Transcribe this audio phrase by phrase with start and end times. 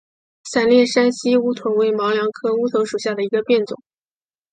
[0.45, 3.83] 狭裂山西乌头为毛茛科乌头属下的一个变种。